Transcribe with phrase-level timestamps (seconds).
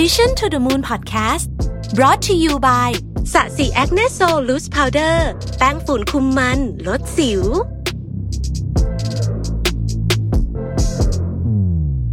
[0.00, 1.46] Mission to the Moon Podcast
[1.98, 2.90] brought to you by
[3.32, 5.28] SASI Acne Sol Loose Powder
[5.58, 7.42] แป้งฝุ่นคุมมัน ลดสิว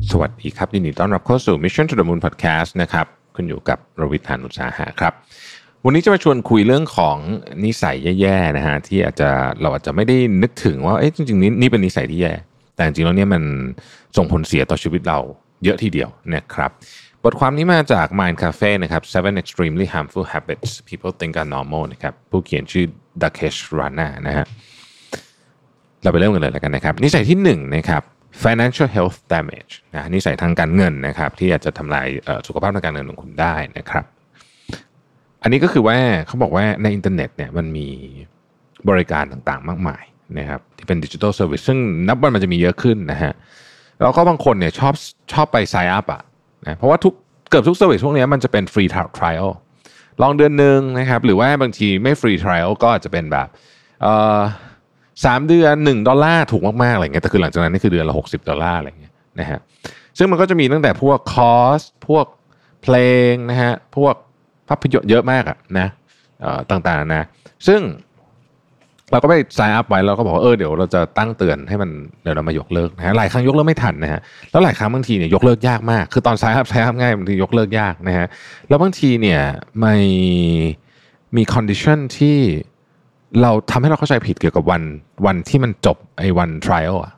[0.09, 3.05] สวัสดีครับยินดีต้อนรับเข้าสู่ Mission to the Moon Podcast นะครับ
[3.35, 5.13] คุณอยู่กับรวิศ หาญอุตสาหะครับ
[5.85, 7.17] วันนี้จะมาชวนคุยเรื่องของ
[7.65, 9.29] นิสัยแย่ๆนะฮะที่อาจจะ
[9.61, 12.33] เราอาจจะไม่ได้นึกถึงว่าเอ๊ะจริงๆนี่นี่เป็นนิสัยที่แย่
[12.75, 13.43] แต่จริงๆแล้วเนี่ยมัน
[14.17, 15.19] ส่งผลเสียต่อชีวิตเรา
[15.63, 16.71] เยอะทีเดียวนะครับ
[17.23, 22.85] บทความนี้มาจาก Mind Cafe นะครับ Seven Extremely Harmful Habits People Think Are Normal นะครับผู้เขียนชื่อ
[23.21, 24.45] Dakesh Rana นะฮะ
[26.03, 28.03] เราไปเริ่มกันเลยแล้วกันนะครับ นิสัยที่หนึ่งนะครับ
[28.43, 32.07] financial health damage นะนิสัยทางการเงินนะครับ ที่อาจจะทำลาย
[32.47, 34.05] สุขภาพทางการเงินของคุณได้นะครับ
[35.41, 37.87] อันนี้ก็คือว่าเขาบอกว่าในอินเทอร์เน็ตเนี่ยมันมี
[38.89, 40.03] บริการต่างๆ มากมาย
[40.37, 43.33] นะครับที่เป็น digital service ซึ่งนับวันมันจะมีเยอะขึ้นนะฮะ
[44.01, 44.93] แล้วก็บางคนเนี่ยชอบ
[45.33, 46.21] ชอบไป sign up อะ
[46.67, 47.13] นะเพราะว่าทุก
[47.49, 49.45] เกือบทุก service พวกเนี้ยมันจะเป็น free trial
[50.21, 53.47] ลองเดือนหนึ่งนะครับ หรือว่าบางทีไม่ free trial ก็อาจจะเป็นแบบ
[55.25, 59.59] สามเดือนหนึ่งดอลลาร์ถูกมากๆอะไรเงี้ยแต่คือหลังจากนั้นนี่คือเดือนละหกสิบดอลลาร์อะไรเงี้ยนะฮะ
[60.17, 62.25] ซึ่งมันก็จะมีตั้งแต่พวกคอร์สพวก
[62.83, 62.95] เพล
[63.31, 64.15] งนะฮะพวก
[64.67, 65.87] ภาพยนตร์เยอะมากอะนะ
[66.69, 67.23] ต่างๆนะ
[67.67, 67.81] ซึ่ง
[69.11, 71.89] เราก็ไป sign up ไว้แล้วก็บอกว่าเออเดี๋ยวเราจะตั้งเตือนให้มัน
[72.23, 78.27] เดี๋ยวเรามายกเลิกนะฮะหลายครั้งยกเลิกไม่ทันนะฮะแล้วหลายครั้งบางทีเนี่ยยกเลิกยากมาก คือตอน sign up sign up ง่ายบางทียกเลิกยากนะฮะ
[78.69, 79.41] แล้วบางทีเนี่ย
[79.79, 79.95] ไม่
[81.35, 82.37] มี condition ที่
[83.41, 84.81] เราทำให้เราเข้าใจผิดเกี่ยวกับวัน
[85.25, 87.13] วันที่มันจบไอ้วัน trial อะ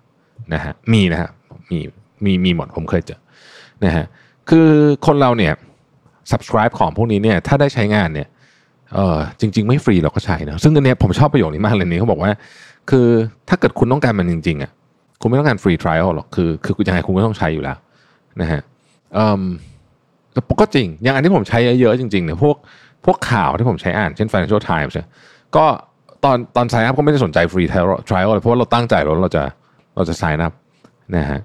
[0.53, 1.29] นะฮะมีนะฮะ
[1.69, 1.79] มี
[2.23, 3.19] มีมีหมดผมเคยเจอ
[3.85, 4.05] นะฮะ
[4.49, 4.69] คือ
[5.05, 5.53] คนเราเนี่ย
[6.31, 8.27] subscribe ของพวกนี้เนี่ยถ้าได้ใช้งานเนี่ย
[8.95, 12.31] เออจริง ๆ ไม่ฟรีเราก็ใช้นะซึ่งอันเนี้ยผมชอบประโยคนี้มากเลยนี้เขาบอกว่า
[12.89, 13.07] คือ
[13.49, 14.71] ถ้าเกิดคุณต้องการมันจริงๆอะ
[15.21, 17.77] คุณไม่ต้องการฟรีทริลหรอกคือคือยังไงคุณก็ต้องใช้อยู่แล้ว
[18.41, 18.61] นะฮะ
[19.13, 19.43] เอ่อ
[20.61, 22.55] ก็จริง อย่างอันที่ผมใช้เยอะๆจริงๆเนี่ยพวก
[23.05, 24.93] พวกข่าวที่ผมใช้อ่านเช่น Financial Times
[25.55, 25.65] ก็
[26.23, 27.81] ตอนตอน sign up ก็ไม่ได้สนใจฟรีทริ
[28.25, 29.43] ลเลยเพราะว่าเราตั้งใจแล้วเราจะ
[29.95, 30.53] เราจะ sign up
[31.15, 31.39] นะฮะ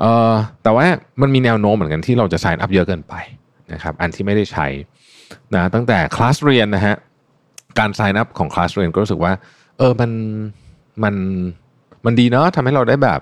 [0.00, 0.86] เออแต่ว่า
[1.20, 3.14] มันมีแนวโน้มเหมือนกันที่เราจะ sign up เยอะเกินไป
[3.72, 4.66] นะครับอันที่ไม่ได้ใช้
[5.54, 6.96] นะตั้งแต่คลาสเรียนนะฮะ
[7.78, 9.32] การ sign up ของคลาสเรียนก็รู้สึกว่า
[9.78, 10.10] เออมัน
[11.04, 11.14] มัน
[12.04, 13.20] มันดีเนาะทำให้เราได้แบบ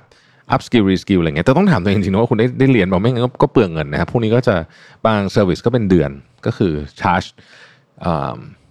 [0.55, 4.55] upskill reskill อะไรเงี้ยแต่ต้องถามตัวเองจริงๆว่าคุณได้ได้เรียนเปล่าไม่งั้นก็เปลืองเงินนะครับพวกนี้ก็จะ
[5.07, 6.11] บาง service ก็เป็นเดือน
[6.47, 7.23] ก็คือ charge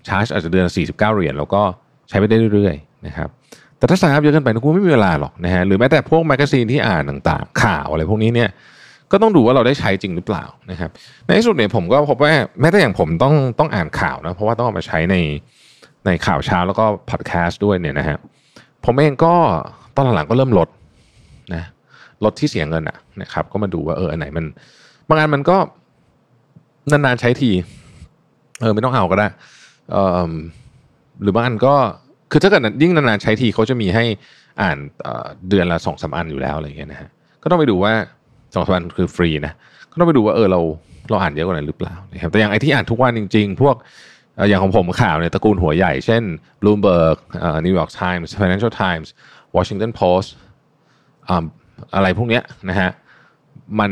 [0.08, 1.62] charge อาจจะเดือน 49 เหรียญแล้วก็
[2.10, 3.30] ใช้ไปได้เรื่อยๆนะครับ
[3.78, 8.50] แต่ถ้า sign up เยอะเกินไปนะคุณไม่มีเวลาหรอกนะฮะหรือแม้แต่พวก magazine ที่อ่านต่างๆ ข่าวอะไรพวกนี้เนี่ย
[9.16, 10.90] ก็ต้องดูว่าเราได้ใช้จริงหรือเปล่านะครับ
[11.26, 15.16] ในที่สุดเนี่ยผมก็พบว่าแม้แต่อย่างผมต้องต้องอ่านข่าวนะเพราะว่าต้องเอามาใช้ใน
[16.06, 18.18] ในข่าวเช้าแล้วก็พอดแคสต์ด้วยเนี่ยนะฮะ
[18.86, 19.34] ผมเองก็
[19.96, 20.70] ตอนหลังก็เริ่มลด
[21.54, 21.64] นะ
[22.24, 24.46] ลดที่เสียเงินอะนะครับ ก็มาดูว่าเอออันไหนมัน
[25.10, 25.58] บางอันมันก็
[26.92, 27.52] นานๆใช้ที
[28.62, 29.28] เออไม่ต้องเอาก็ได้
[29.92, 29.96] เอ
[30.30, 30.32] อ
[31.22, 31.76] หรือบางอันก็
[32.32, 34.06] คือถ้าเกิดยิ่งนานๆใช้ทีเขาจะมีให้
[34.62, 34.78] อ่าน
[35.50, 37.10] เดือนละสองสามอันอยู่แล้วอะไรเงี้ยนะฮะ
[37.44, 37.94] ก็ต้องไปดูว่า
[38.56, 39.54] สองสามวันคือฟรีนะ
[39.92, 40.60] ก็ต้องไปดูว่าเออเรา
[41.10, 43.76] เราอ่านเยอะกว่านั้นหรือเปล่านะครับแต่อย่างไอที่อ่านทุกวันจริง ๆ พวก
[44.50, 46.24] อย่างของผมข่าวเนี่ยตระกูลหัวใหญ่ เช่น
[46.62, 47.18] Bloomberg
[47.66, 49.08] New York Times Financial Times
[49.56, 50.30] Washington Post
[51.96, 52.90] อะไรพวกเนี้ยนะฮะ
[53.80, 53.92] มัน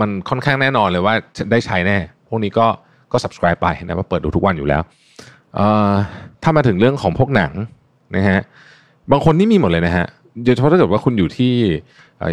[0.00, 1.14] มันค่อนข้างแน่นอนเลยว่า
[1.50, 2.66] ได้ใช้แน่ พวกนี้ก็
[3.12, 4.82] ก็ subscribe ไปนะว่าเปิดดูทุกวันอยู่แล้ว
[6.42, 7.52] ถ้ามาถึงเรื่องของพวกหนัง
[8.16, 8.40] นะฮะ
[9.10, 10.06] บางคนนี่มีหมดเลยนะฮะ
[10.44, 11.54] โดยเฉพาะถ้าเกิดว่าคุณอยู่ที่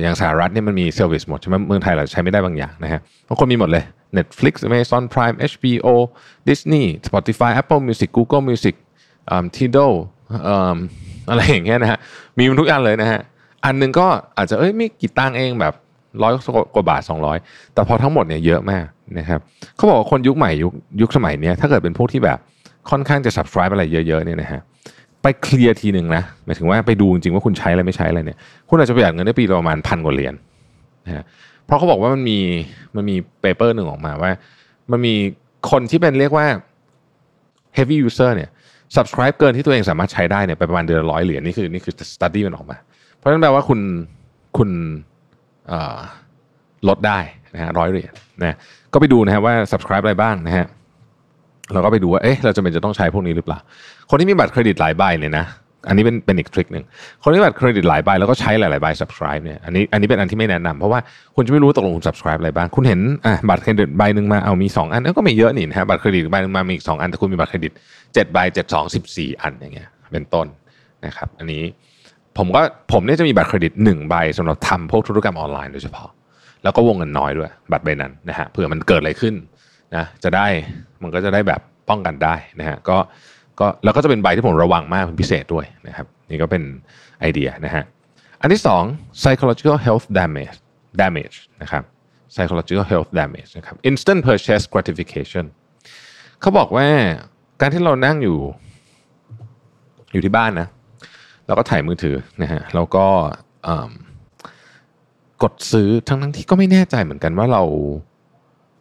[0.01, 3.83] อย่างสหรัฐเนี่ยมันมีเซอร์วิสหมดใช่ไหมเมืองไทยเราใช้ไม่ได้บางอย่างนะฮะบางคนมีหมดเลย
[4.17, 5.87] Netflix Amazon Prime HBO
[6.49, 8.75] Disney Spotify Apple Music Google Music
[9.55, 9.93] Tidal
[11.29, 11.99] อะไรอย่างเงี้ยนะฮะ
[12.37, 13.21] มีมันทุกอันเลยนะฮะ
[13.65, 14.07] อันนึงก็
[14.37, 15.73] อาจจะเอ้ยไม่กี่ตังเองแบบ
[16.23, 16.33] ร้อย
[16.75, 17.01] กว่าบาท
[17.37, 18.85] 200 แต่พอทั้งหมดเนี่ยเยอะมาก
[19.19, 19.39] นะครับ
[19.75, 22.39] เขาบอกว่าคนยุคใหม่ยุคยุคสมัยนี้ถ้าเกิดเป็นพวกที่แบบ
[22.89, 24.61] ค่อนข้างจะ subscribe อะไรเยอะๆเนี่ยนะฮะ
[25.23, 28.37] ไปเคลียร์ทีหนึ่งนะหมายถึงว่าไปดูจริงๆว่าคุณใช้อะไรไม่ใช้อะไรเนี่ย
[28.69, 30.33] คุณอาจจะประหยัดเงินได้ปีประมาณพันกว่าเหรียญ
[31.05, 31.23] นะฮะ
[31.65, 32.39] เพราะเขาบอกว่ามันมี
[32.95, 34.31] มันมี paper หนึ่งออกมาว่า
[34.91, 35.13] มันมี
[35.71, 36.47] คนที่เป็นเรียกว่า
[37.77, 38.49] heavy user เนี่ย
[38.95, 42.77] subscribe เกินที่ตัวเองสามารถใช้ได้เนี่ยไปประมาณเดือนละร้อยเหรียญนี่คือนี่คือ study มันออกมา
[43.17, 43.79] เพราะฉะนั้นแปลว่าคุณ
[44.57, 44.69] คุณ
[46.87, 47.19] ลดได้
[47.53, 48.55] นะฮะร้อยเหรียญนะ
[48.93, 50.65] ก็ไปดูนะฮะว่า subscribe อะไรบ้างนะฮะ
[51.73, 53.59] เราก็ไปดูว่าเอ๊ะเราจะเป็นจะต้องใช้พวกนี้หรือเปล่า
[54.09, 55.45] คนที่มีบัตรเครดิตหลายใบเนี่ยนะ
[55.87, 56.83] อันนี้เป็นเป็นอีกทริคหนึ่ง
[57.23, 60.99] คนที่บัตรเครดิตหลายใบแล้วก็ใช้หลายๆใบ subscribe เนี่ยอันนี้อันนี้เป็นอันที่ไม่แนะนำเพราะว่า
[61.35, 67.71] คุณจะไม่รู้ตกลงคุณ subscribe อะไรบ้าง คุณเห็นอะบัตรเครดิตใบหนึ่งมาเอามี 2 อันก็ไม่เยอะนี่นะฮะบัตรเครดิตใบหนึ่งมามีอีก2อันแต่คุณมีบัตรเครดิต
[68.03, 70.47] 7ใบ7 2 14 อันอย่างเงี้ยเป็นต้น
[71.05, 71.63] นะครับอันนี้
[72.37, 72.61] ผมก็
[72.91, 76.09] ผมเนี่ยจะมีบัตรเครดิต1ใบสำหรับทำพวกธุรกรรมออนไลน์โดยเฉพาะ
[76.63, 79.33] แล้วก็วงเงินน้อยด้วย บัตรใบนั้นนะฮะเผื่อมันเกิดอะไรขึ้น
[79.95, 80.47] นะจะได้
[81.01, 82.97] มันก็จะได้แบบป้องกันได้นะฮะก็
[83.59, 86.63] ก็แล้วก็จะเป็นใบที่ผมระวังมากเป็นพิเศษด้วยนะครับนี่ก็เป็น
[87.19, 87.83] ไอเดียนะฮะ
[88.41, 88.83] อันที่สอง
[89.21, 90.57] psychological health damage
[91.01, 91.83] damage นะครับ
[92.33, 95.45] psychological health damage นะครับ instant purchase gratification
[96.41, 96.87] เขาบอกว่า
[97.61, 98.37] การที่เรานั่งอยู่
[100.11, 100.67] อยู่ที่บ้านนะ
[101.47, 103.05] เราก็ถ่ายมือถือนะฮะแล้วก็
[105.43, 107.63] กดซื้อทั้งทั้งที่ก็ไม่แน่ใจเหมือนกันว่าเรา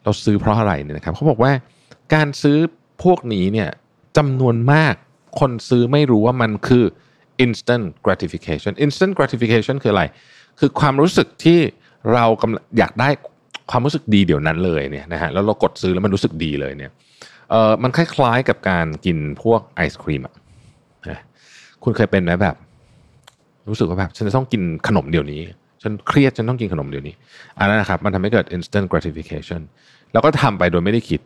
[0.03, 1.51] เราซื้อเพราะอะไรเนี่ยนะครับเขาบอกว่า
[2.13, 2.57] การซื้อ
[3.03, 3.69] พวกนี้เนี่ย
[4.17, 4.95] จำนวนมาก
[5.39, 6.83] คนซื้อไม่รู้ว่ามันคือ
[7.45, 10.03] instant gratification instant gratification คืออะไร
[10.59, 11.59] คือความรู้สึกที่
[12.13, 13.09] เรากำลังอยากได้
[13.71, 16.91] ความรู้สึกดีเดี๋ยวนั้นเลยเนี่ยนะฮะแล้วเรากดซื้อแล้วมันรู้สึกดีเลยเนี่ย
[17.49, 20.35] เออมันคล้ายๆกับการกินพวกไอศครีมอะ
[21.83, 22.55] คุณเคยเป็นไหมแบบ
[23.69, 25.41] รู้สึกว่าแบบฉันจะต้องกินขนมเดี๋ยวนี้
[25.83, 27.15] ฉันเครียดฉันต้องกินขนมเดี๋ยวนี้
[27.59, 29.61] อันนั้นนะครับมันทำให้เกิด instant gratification
[30.13, 31.19] แล้วก็ทำไปโดยไม่ได้คิด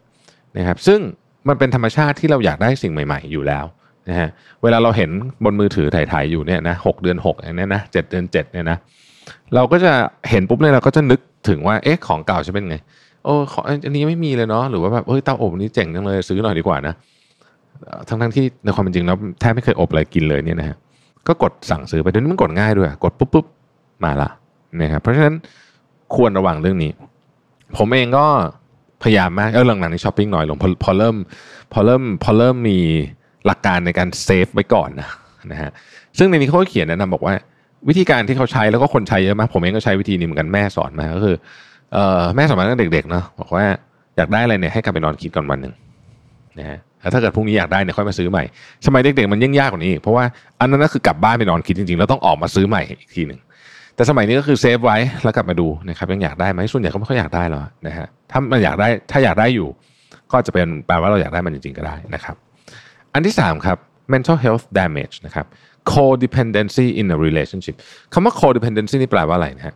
[0.58, 1.00] นะครับซึ่ง
[1.48, 3.66] มันเป็นธรรมชาติที่เราอยากได้สิ่งใหม่ๆ อยู่แล้ว
[4.10, 4.30] นะฮะ
[4.64, 5.10] เวลาเราเห็น
[5.44, 8.78] บนมือถือถ่ายๆอยู่เนี่ยนะหเดือน6อย่างนี้นะเเดือน7เนี่ยนะ
[9.56, 9.92] เราก็จะ
[10.30, 11.20] เห็นปุ๊บเนี่ยเราก็จะนึก
[11.50, 12.78] ถึงว่าเอ๊ะของเก่าจะเป็นไง
[13.26, 13.36] โอ้
[13.68, 16.94] อันนี้ไม่มีเลยเนาะหรือว่าแบบเฮ้ยเตาอบนี้เจ๋งจังเลยซื้อหน่อยดีกว่านะ
[18.08, 20.78] ทั้งทั้งที่ในความเป็นจริงแล้วแทบไม่เคยอบอะไรกินเลยเนี่ยนะฮะ
[21.28, 23.46] ก็กดสั่งซื้อไปเดี๋ยวนี้มันกดง่ายด้วย กดปุ๊บปุ๊บ
[24.04, 24.30] มาละ
[24.82, 25.36] นะครับเพราะฉะนั้น
[26.16, 26.92] ควรระวังเรื่องนี้
[27.78, 28.26] ผมเองก็
[29.04, 31.16] พยายามมากเออหลังๆนี้ช้อปปิ้งน้อยลงพอพอเริ่ม
[31.74, 32.80] พอเริ่มพอเริ่มมี
[33.46, 35.10] หลักการในการเซฟไว้ก่อนนะ
[35.52, 35.72] นะฮะ
[36.18, 37.34] ซึ่งในนี้เขาเขียนแนะนำบอกว่า
[37.88, 41.36] วิธีการที่เขาใช้แล้วก็คนใช้เยอะมาก ผมเองก็ใช้วิธีนี้เหมือนกันแม่สอนมาก็คือ
[41.94, 43.66] เออแม่สอนมาตั้งแต่เด็กๆเนาะบอกว่า
[44.18, 45.74] อยากได้อะไรเนี่ยให้กลับไปนอนคิดก่อนวันหนึ่ง
[46.60, 46.78] นะฮะ
[47.14, 48.44] ถ้าเกิดพรุ่งนี้อยากได้เนี่ยค่อยมาซื้อใหม่
[48.86, 50.24] สมัยเด็กๆมันยิ่งยากกว่านี้เพราะว่า
[50.60, 53.40] อันนั้นก็คือกลับบ้านไปนอนคิดจริงๆแล้วต้องออกมาซื้อใหม่อีกทีหนึ่ง
[53.98, 59.68] แต่สมัยนี้ก็คือเซฟไว้แล้วกลับมาดูนะครับยังอยากได้ไหมส่วนใหญ่ก็ไม่ค่อยอยากได้หรอกนะฮะถ้ามันอยากได้ถ้าอยากได้อยู่
[60.32, 62.36] ก็จะเป็นแปลว่าเราอยากได้มันจริงๆก็ได้นะครับ
[63.14, 63.78] อันที่3ครับ
[64.14, 65.46] mental health damage นะครับ
[65.94, 67.76] codependency in a relationship
[68.14, 69.76] คำว่า codependency นี่แปลว่าอะไรนะฮะ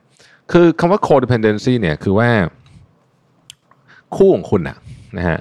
[0.51, 2.29] คือคำว่า codependency เนี่ยคือว่า
[4.15, 4.77] คู่ของคุณอะ
[5.17, 5.39] นะฮะ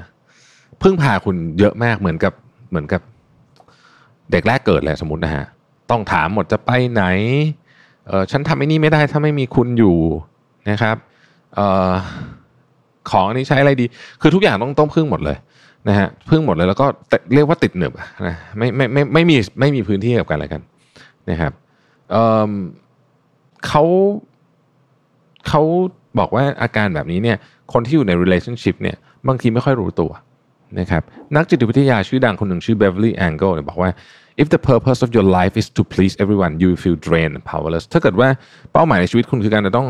[0.83, 2.33] พึ่งพาคุณเยอะมากเหมือนกับ
[2.71, 3.03] เหมือนกับ
[4.33, 5.45] เด็กแรกเกิดเลยสมมตินะฮะ
[5.91, 7.05] ต้องถามหมดจะไปไหน
[8.11, 9.97] เออฉันทำไอ้นี่ไม่ได้ถ้าไม่มีคุณอยู่
[10.71, 10.97] นะครับ
[11.55, 11.61] เอ
[11.91, 11.93] อ
[13.11, 13.87] ของอันนี้ใช้อะไรดี
[14.21, 15.37] คือทุกอย่างต้องต้องพึ่งหมดเลย
[15.89, 16.87] นะฮะพึ่งหมดเลยแล้วก็
[17.35, 17.93] เรียกว่าติดหนึบ
[18.27, 20.63] นะไม่ไม่ไม่ไม่มีไม่มีพื้นที่กับกันอะไรกัน
[21.31, 21.53] นะครับ
[22.11, 23.83] เเขา
[25.49, 25.63] เขา
[26.19, 27.37] บอกว่าอาการแบบนี้เนี่ย
[27.73, 28.97] คนที่อยู่ใน relationship เนี่ย
[29.29, 30.11] บางทีไม่ค่อยรู้ตัว
[30.81, 31.03] นะครับ
[31.37, 33.91] นักจิตวิทยาชื่อดังคนหนึ่งชื่อ Beverly Angle เนี่ยบอกว่า
[34.43, 37.85] if the purpose of your life is to please everyone you feel drained and powerless
[37.93, 38.29] ถ้าเกิดว่า
[38.73, 39.89] เป้าหมายในชีวิตคุณคือการจะต้อง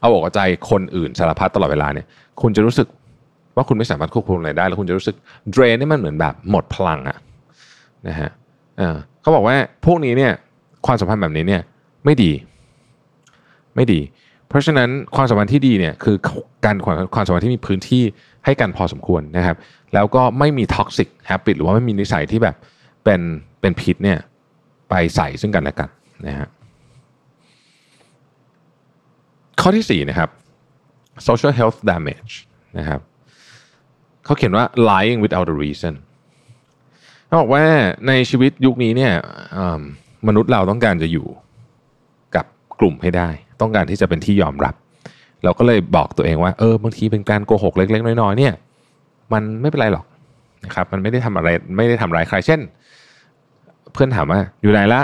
[0.00, 0.40] เอาอกใจ
[0.70, 2.06] คนอื่นสารพัดตลอดเวลาเนี่ย
[2.42, 2.86] คุณจะรู้สึก
[3.56, 5.16] ว่าคุณไม่สามารถควบคุมอะไรได้ แล้วคุณจะรู้สึก
[5.54, 7.18] drain นี่มันเหมือนแบบหมดพลังอะ
[8.08, 8.30] นะฮะ
[9.22, 9.56] เขาบอกว่า
[9.86, 10.32] พวกนี้เนี่ย
[10.86, 11.62] ความสัมพันธ์แบบนี้เนี่ย
[12.04, 12.32] ไม่ดี
[13.74, 14.00] ไม่ดี
[14.48, 16.16] เพราะฉะนั้นความสัมพันธ์ที่ดีเนี่ยคือ
[16.64, 16.76] การ
[17.14, 18.02] ความสัมพันธ์ที่มีพื้นที่
[18.44, 19.56] ให้กันพอสมควรนะครับ
[19.94, 22.56] แล้วก็ไม่มี toxic habit หรือว่าไม่มีนิสัยที่แบบ
[23.04, 23.20] เป็น
[23.60, 24.18] เป็นพิษเนี่ย
[24.90, 25.88] ไปใส่ซึ่งกันและกัน
[26.26, 26.48] นะฮะ
[29.60, 30.30] ข้อที่ 4 นะครับ
[31.28, 32.32] social health damage
[32.78, 33.00] นะครับ
[34.24, 35.94] เขาเขียนว่า lying without a reason
[37.26, 37.64] เขาบอกว่า
[38.08, 39.12] ในชีวิตยุคนี้เนี่ย
[40.28, 41.26] มนุษย์เราต้องการจะอยู่
[42.36, 42.44] กับ
[42.80, 43.28] กลุ่มให้ได้
[43.60, 44.74] ต้องการที่จะเป็นที่ยอมรับ
[45.44, 48.54] เราก็เลยบอกตัวเองว่าเออบางทีเป็นการโกหกเล็ก ๆ น้อยๆเนี่ย
[49.32, 50.04] มันไม่เป็นไรหรอก
[50.64, 52.60] นะครับมันไม่ได้ทำอะไรไม่ได้ทำร้ายใครเช่น
[53.92, 55.02] เพื่อนถามว่าอยู่ไหนละ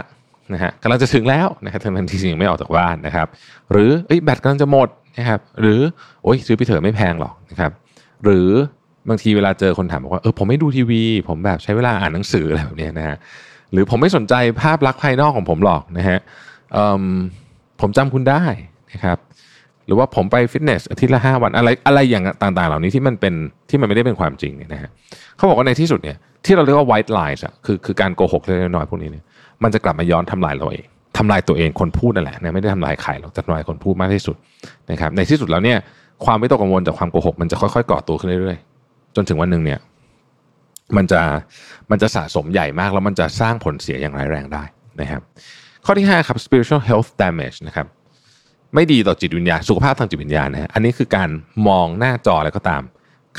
[0.52, 3.26] นะฮะกำลังจะถึงแล้วนะครับทั้งที่จริงไม่ออกจากบ้านนะครับ
[3.70, 3.90] หรือ
[4.24, 4.88] แบตกำลังจะหมด
[5.18, 5.80] นะครับหรือ
[6.22, 7.70] โอ้ยซื้อไปเถอะไม่แพงหรอกนะครับ
[8.24, 8.48] หรือ
[9.08, 13.16] บางทีเวลาเจอคนถามบอกว่าเออผมไม่ดูทีวี ผมแบบใช้เวลาอ่านหนังสืออะไรแบบนี้นะฮะ
[13.72, 16.18] หรือผมไม่สนใจภาพลักษณ์ภายนอกของผมหรอกนะฮะ
[17.80, 18.42] ผมจำคุณได้
[18.92, 19.18] นะครับ
[19.90, 23.34] รือว่าผมไปฟิตเนสอาทิตย์ละห้าวันอะไรอะไรอย่างต่าง ๆ เหล่านี้ที่มันเป็น
[23.70, 24.90] ที่มันไม่ได้เป็นความจริงเนี่ยนะฮะ
[25.36, 29.24] เขาบอกว่าในที่สุดเนี่ยที่เราเรียกว่า white lies อะคือคือการโกหกเล็กน้อยพวกนี้เนี่ย
[29.62, 30.86] มันจะกลับมาย้อนทำลายเราเอง
[31.18, 34.36] ทำลายตัวเองคนพูดนั่นแหละนะไม่ได้ทำลายใครหรอกจะทำลายคนพูดมากที่สุด
[34.90, 35.78] นะครับในที่สุดแล้วเนี่ย
[36.24, 39.78] ความไม่ตกกังวลจากความโกหก มันจะค่อยๆก่อตัวขึ้นเรื่อยๆจนถึงวันหนึ่งเนี่ย
[40.96, 41.20] มันจะ
[41.90, 44.64] มันจะสะสมใหญ่มากแล้วมันจะสร้างผลเสียอย่างร้ายแรงได้
[45.00, 45.22] นะครับ
[45.84, 47.86] ข้อที่5ครับ spiritual health damage นะครับ
[48.74, 51.28] ไม่ดีต่อจิตวิญญาณสุขภาพทางจิตวิญญาณนะ อันนี้คือการ
[51.68, 52.82] มองหน้าจออะไรก็ตาม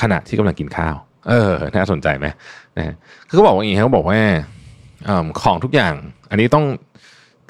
[0.02, 0.96] ขณะที่กำลังกินข้าว
[1.30, 2.28] เออ น่าสนใจไหม
[2.78, 2.96] นะ
[3.28, 4.20] คือเขาบอกว่าอย่างนี้เขาบอกว่า
[5.44, 5.94] ของทุกอย่าง
[6.30, 6.66] อันนี้ต้อง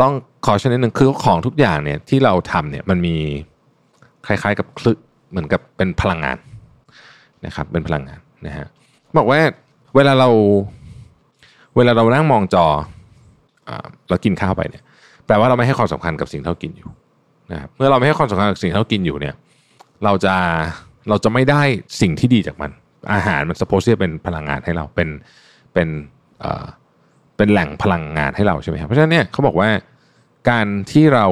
[0.02, 0.14] ต้อง
[0.46, 3.16] ขอชนิดหนึ่งคือของทุกอย่างเนี่ยที่เราทำเนี่ยมันมี
[4.26, 4.98] คล้ายๆกับคลึก
[5.32, 6.38] เหมือนกับเป็นพลังงาน
[7.46, 8.68] นะครับ เป็นพลังงานนะฮะ
[9.18, 9.40] บอกว่า
[9.96, 10.30] เวลาเรา
[11.76, 12.66] เวลาเรานั่งมองจอ
[14.10, 14.84] เรากินข้าวไปเนี่ย
[15.26, 16.90] แปลว่าเราไม่ให้ความสำคัญกับสิ่งที่เรากินอยู่
[17.52, 19.36] นะครับเมื่อเราไม่ให้ความสำคัญกับสิ่งที่เรากินอยู่เนี่ย
[20.06, 20.36] เราจะ
[21.10, 21.62] เราจะไม่ได้
[22.02, 22.72] สิ่งที่ดีจากมัน
[23.14, 25.10] อาหารมันสปอร์ตเป็นพลังงานให้เราเป็น
[25.74, 25.88] เป็น
[26.40, 26.66] เอ่อ
[27.38, 29.70] เป็นแหล่งพลังงานให้เราใช่ไหมครับเพราะฉะนั้นเนี่ยเขาบอกว่า
[30.50, 31.26] การที่เรา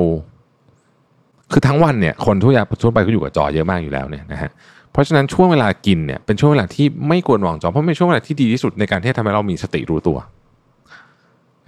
[1.52, 4.52] คือทั้งวันเนี่ยคนทั่วทั่วไปก็อยู่กับจอเยอะมากอยู่แล้วเนี่ยนะฮะ
[4.92, 10.18] เพราะฉะนั้นช่วงเวลากินเนี่ยเป็นช่วงเวลาที่ไม่ควรมองจอเพราะเป็นช่วงเวลาที่ดีที่สุดในการที่ทำให้เรามีสติรู้ตัว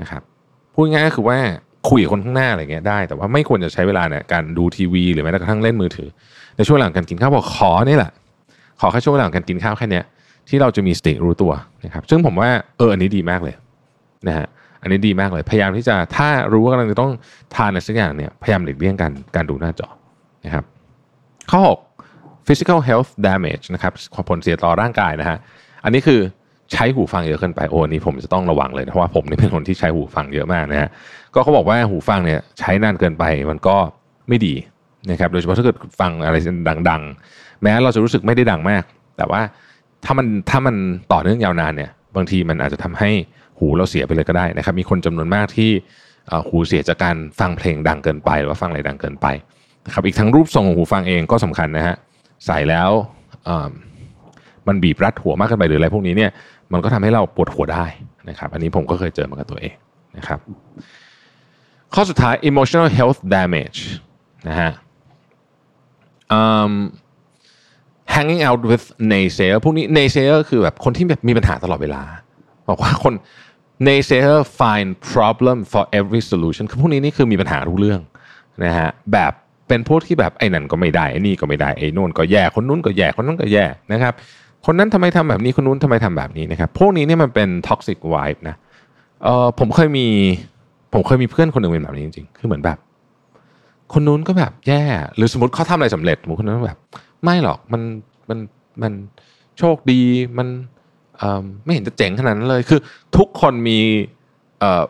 [0.01, 0.21] นะครับ
[0.73, 1.39] พูดง่ายก็คือว่า
[1.89, 6.09] คุยกับคนข้างหน้าอะไรเงี้ยได้ แต่ว่าไม่ควรจะใช้เวลาเนี่ยการดูทีวีหรือแม้กระทั่งเล่นมือถือ
[6.57, 8.11] ในช่วงหลังการกินข้าวบอกขอนี่แหละ
[8.79, 10.05] ขอแค่ช่วงหลังการกินข้าวแค่เนี้ย
[10.49, 11.51] ที่เราจะมีสติรู้ตัว
[11.85, 13.55] นะครับซึ่งผมว่าเอออันนี้ดีมากเลย
[14.27, 14.47] นะฮะ
[14.81, 17.11] อันนี้ดีมากเลย พยายามที่จะถ้ารู้ว่ากำลังจะต้อง
[17.55, 19.87] ทานอะไรสักอย่างเนี่ยพยายามหลีกเลี่ยงการการดูหน้าจอ
[20.45, 20.65] นะครับ
[21.51, 21.61] ข้อ
[22.07, 23.93] 6 physical health damage นะครับ
[24.29, 25.37] ผลเสียต่อร่างกายนะฮะ
[25.83, 26.19] อันนี้คือ
[26.71, 30.89] ใช้หูฟังเยอะเกินไปโอ้นี่ผมจะต้องระวังเลยเพราะว่าผมนี่เป็นคนที่ใช้หูฟังเยอะมากนะฮะ
[31.33, 33.75] ก็เขาบอกว่าหูฟังเนี่ยใช้นานเกินไปมันก็
[34.29, 34.53] ไม่ดี
[35.11, 36.35] นะครับโดยเฉพาะถ้าเกิดฟังอะไร
[36.89, 37.01] ดัง
[37.31, 38.83] ๆ แม้เราจะรู้สึกไม่ได้ดังมาก
[39.17, 39.41] แต่ว่า
[40.05, 40.75] ถ้ามันถ้ามัน
[41.13, 43.09] ต่อเนื่องยาวนานเนี่ย บางทีมันอาจจะทำให้
[43.59, 45.71] หูเราเสียไปเลยก็ได้นะครับ มีคนจำนวนมากที่
[46.49, 49.27] หูเสียจากการฟังเพลงดังเกินไป หรือว่าฟังอะไรดังเกินไป
[49.85, 51.95] นะครับอีกทั้งรูปทรงของหูฟังเองก็สำคัญนะฮะ
[52.45, 52.89] ใส่แล้ว
[54.67, 56.31] มันบีบรัดหัวมากเกินไปหรืออะไรพวกนี้เนี่ย
[56.73, 57.85] มันก็ทำให้เราปวดหัวได้
[58.29, 59.75] นะครับ อันนี้ผมก็เคยเจอมากับตัวเอง
[60.17, 60.39] นะครับ
[61.93, 63.79] ข้อสุดท้าย emotional health damage
[64.47, 64.71] นะฮะ
[66.39, 66.73] um,
[68.15, 72.03] hanging out with naysayer พวกนี้ naysayer คือแบบคนที่แบบมีปัญหาตลอดเวลา
[72.69, 73.13] บอกว่าคน
[73.87, 78.01] naysayer find problem for every solution คือพวกนี้นี่คือมีปัญหาทุกเรื่อง
[78.65, 79.31] นะฮะแบบ
[79.67, 84.13] เป็นพวกที่แบบไอ้นั่นก็ไม่ได้ไอ้นี่ก็ไม่ได้ไอ้นู่นก็แย่คนนู้นก็แย่คนนู้นก็แย่นะครับ
[84.65, 88.55] คนนั้นทำไมทำแบบนี้คนนู้นทำไมทำแบบนี้นะครับ พวกนี้เนี่ยมันเป็น toxic vibe นะ
[89.23, 90.07] เออผมเคยมี
[90.93, 92.77] ผมเคยมีเพื่อนคนหนึ่งเป็นแบบนี้จริงๆ คือเหมือนแบบ
[93.93, 94.83] คนนู้นก็แบบแย่
[95.15, 96.79] หรือสมมติเขาทำอะไรสำเร็จสมมติคนนั้นแบบ
[97.23, 97.81] ไม่หรอกมัน
[98.29, 98.39] มัน
[98.81, 98.93] มัน
[99.59, 100.01] โชคดี
[100.37, 100.47] มัน
[101.65, 102.79] ไม่เห็นจะเจ๋งขนาดนั้นเลย คือ
[103.17, 103.79] ทุกคนมี
[104.59, 104.83] เออ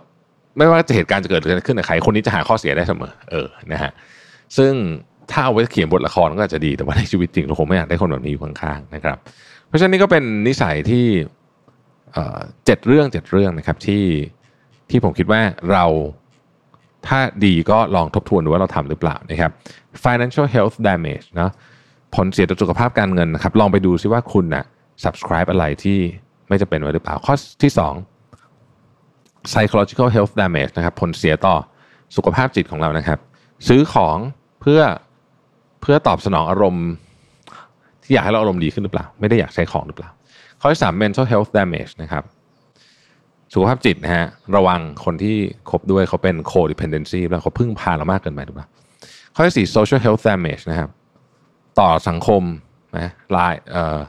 [0.57, 3.91] ไม่ว่าจะเหตุการณ์จะเกิดอะไรขึ้นกับใครคนนี้จะหาข้อเสียได้เสมอ เออนะฮะ
[4.57, 4.73] ซึ่ง
[5.31, 9.17] ถ้าเอาไว้เขียนบทละครก็อาจจะดีแต่ว่าในชีวิตจริงเราคงไม่อยากได้คนแบบนี้อยู่ข้างๆนะครับ
[9.71, 11.05] เพราะฉะนั้นนี่ก็เป็นนิสัยที่
[12.65, 14.03] เจ็ดเรื่องเจ็ดเรื่องนะครับที่
[14.89, 15.85] ที่ผมคิดว่าเรา
[17.07, 19.51] ถ้าดีก็ลองทบทวนดูว่าเราทำหรือเปล่านะครับ
[20.03, 21.51] financial health damage นะ
[22.15, 24.65] ผลเสียต่อสุขภาพการเงินนะครับ ลองไปดูซิว่าคุณนะ่ะ
[25.03, 25.99] subscribe อะไรที่
[26.47, 27.71] ไม่จะเป็นไว้หรือเปล่า ข้อที่
[28.59, 31.55] 2 psychological health damage นะครับ ผลเสียต่อ
[32.15, 33.19] สุขภาพจิตของเรานะครับ
[33.67, 34.17] ซื้อของ
[34.61, 34.81] เพื่อ
[35.81, 36.87] เพื่อตอบสนองอารมณ์
[38.11, 40.09] ที่อยากให้เราอารมณ์ดีขึ้นหรือเปล่า ไม่ได้อยากใช้ของหรือเปล่า
[40.61, 42.23] ข้อที่สาม mental health damage นะครับ
[43.53, 44.25] สุขภาพจิตนะฮะ
[44.55, 45.37] ระวังคนที่
[45.69, 48.67] คบด้วยเขาเป็น codependency แล้วเขาพึ่งพาเรามากเกินไปหรือเปล่า
[49.35, 50.89] ข้อที่สี่ social health damage นะครับ
[51.79, 52.43] ต่อสังคม
[52.97, 53.99] นะลายเอ่อ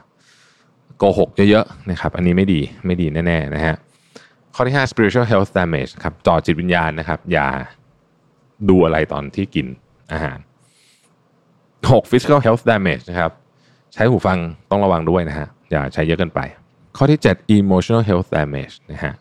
[0.97, 3.75] โกหกเยอะๆนะครับ อันนี้ไม่ดีไม่ดีแน่ๆนะฮะ
[4.55, 7.47] ข้อที่ 5 spiritual health damage ครับต่อจิตวิญญาณนะครับ อย่า
[8.69, 9.67] ดูอะไรตอนที่กิน
[10.13, 10.37] อาหาร
[11.89, 13.31] 6 physical health damage นะครับ
[13.93, 14.37] ใช้หูฟัง
[14.71, 16.39] ต้องระวังด้วยนะฮะ อย่าใช้เยอะเกินไป
[16.97, 19.13] ข้อที่ 7 emotional health damage นะฮะ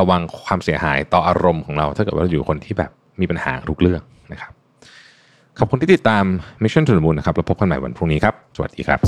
[0.00, 2.90] ระวังความเสียหายต่ออารมณ์ของเรา ถ้าเกิดว่าเราอยู่คนที่แบบ
[3.20, 4.02] มีปัญหาทุกเรื่อง
[4.32, 4.52] นะครับ
[5.58, 6.24] ขอบคุณที่ติดตาม
[6.62, 8.98] Mission to the Moon นะครับ แล้วพบกันใหม่วันพรุ่งนี้ครับ สวัสดีครับ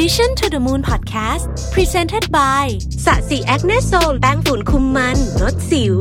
[0.00, 2.64] Mission to the Moon Podcast Presented by
[3.04, 5.96] สะสีแอคเนสโซลแป้งฝุ่นคุมมันลดสิว